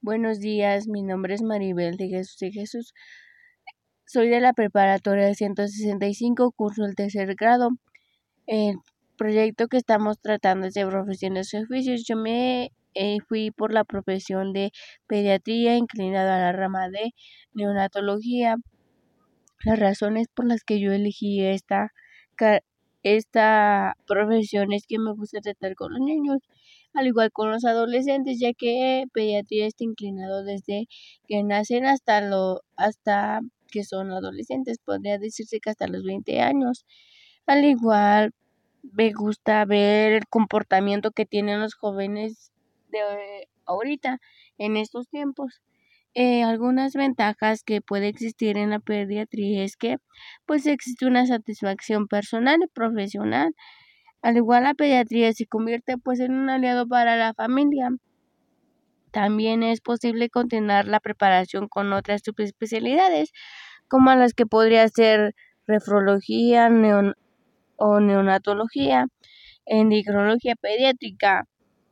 [0.00, 2.94] Buenos días, mi nombre es Maribel de Jesús de Jesús.
[4.06, 7.70] Soy de la preparatoria 165, curso el tercer grado.
[8.46, 8.76] El
[9.16, 12.04] proyecto que estamos tratando es de profesiones y oficios.
[12.06, 14.70] Yo me eh, fui por la profesión de
[15.08, 17.12] pediatría, inclinada a la rama de
[17.52, 18.54] neonatología.
[19.64, 21.92] Las razones por las que yo elegí esta,
[23.02, 26.40] esta profesión es que me gusta tratar con los niños
[26.94, 30.88] al igual con los adolescentes, ya que pediatría está inclinado desde
[31.28, 36.86] que nacen hasta lo hasta que son adolescentes, podría decirse que hasta los 20 años.
[37.46, 38.32] Al igual
[38.82, 42.52] me gusta ver el comportamiento que tienen los jóvenes
[42.90, 43.00] de
[43.66, 44.20] ahorita
[44.58, 45.60] en estos tiempos.
[46.20, 49.98] Eh, algunas ventajas que puede existir en la pediatría es que
[50.46, 53.54] pues existe una satisfacción personal y profesional
[54.22, 57.90] al igual la pediatría se convierte pues en un aliado para la familia.
[59.12, 63.30] También es posible continuar la preparación con otras subespecialidades,
[63.88, 65.34] como las que podría ser
[65.66, 66.68] refrología
[67.76, 69.06] o neonatología,
[69.66, 71.44] endocrinología pediátrica.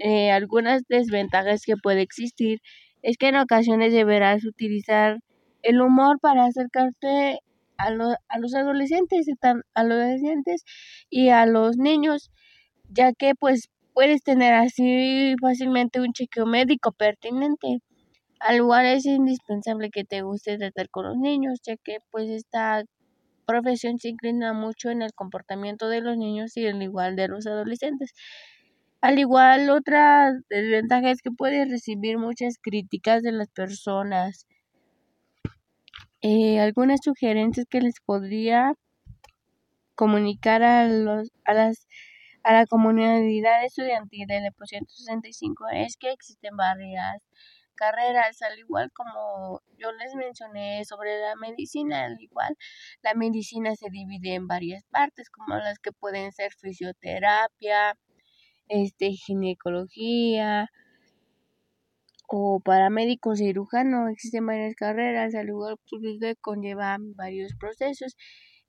[0.00, 2.60] Eh, algunas desventajas que puede existir
[3.08, 5.20] es que en ocasiones deberás utilizar
[5.62, 7.38] el humor para acercarte
[7.78, 9.26] a, los adolescentes,
[9.74, 10.62] a los adolescentes
[11.08, 12.30] y a los niños,
[12.90, 17.78] ya que pues puedes tener así fácilmente un chequeo médico pertinente.
[18.40, 22.84] Al lugar es indispensable que te guste tratar con los niños, ya que pues esta
[23.46, 27.46] profesión se inclina mucho en el comportamiento de los niños y al igual de los
[27.46, 28.12] adolescentes.
[29.00, 34.48] Al igual, otra desventaja es que puedes recibir muchas críticas de las personas.
[36.20, 38.72] Eh, algunas sugerencias que les podría
[39.94, 41.86] comunicar a los a las
[42.42, 47.22] a la comunidad estudiantil del EPO 165 es que existen varias
[47.76, 52.56] carreras, al igual como yo les mencioné sobre la medicina, al igual
[53.02, 57.96] la medicina se divide en varias partes, como las que pueden ser fisioterapia,
[58.68, 60.68] este ginecología,
[62.28, 68.16] o para médico cirujano existen varias carreras, al igual que conllevan varios procesos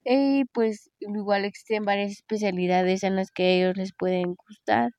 [0.06, 4.92] y pues igual existen varias especialidades en las que ellos les pueden gustar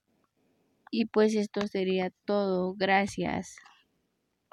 [0.91, 3.57] y pues esto sería todo, gracias.